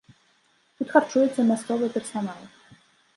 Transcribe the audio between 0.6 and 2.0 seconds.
Тут харчуецца мясцовы